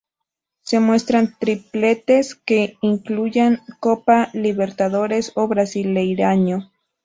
[0.63, 6.71] Se muestran tripletes que incluyan Copa Libertadores o Brasileirão.